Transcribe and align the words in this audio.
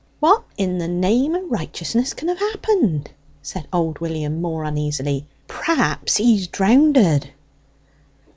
"What 0.19 0.45
in 0.57 0.79
the 0.79 0.87
name 0.87 1.35
o' 1.35 1.41
righteousness 1.45 2.15
can 2.15 2.27
have 2.29 2.39
happened?" 2.39 3.11
said 3.43 3.67
old 3.71 3.99
William, 3.99 4.41
more 4.41 4.63
uneasily. 4.63 5.27
"Perhaps 5.47 6.17
he's 6.17 6.47
drownded!" 6.47 7.29